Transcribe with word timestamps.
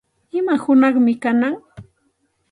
¿Ima 0.37 0.55
hunaqmi 0.63 1.13
kanan? 1.23 1.55